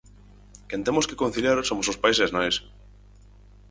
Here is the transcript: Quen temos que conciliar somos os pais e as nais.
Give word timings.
Quen 0.69 0.81
temos 0.87 1.07
que 1.09 1.19
conciliar 1.21 1.57
somos 1.69 1.89
os 1.91 1.99
pais 2.03 2.17
e 2.19 2.23
as 2.27 2.33
nais. 2.35 2.55